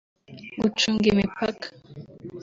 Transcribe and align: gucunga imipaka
gucunga 0.61 1.05
imipaka 1.13 1.67